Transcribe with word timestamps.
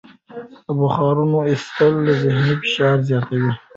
د 0.65 0.67
بخارونو 0.79 1.37
ایستل 1.49 1.93
ذهني 2.21 2.53
فشار 2.61 2.97
زیاتوي. 3.09 3.51